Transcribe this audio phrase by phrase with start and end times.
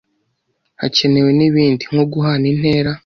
[0.81, 2.91] hakenewe n'ibindi nko guhana intera,